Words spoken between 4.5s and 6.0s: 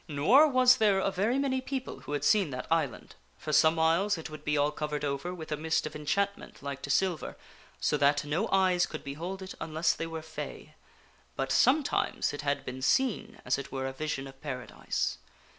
all covered over with a mist of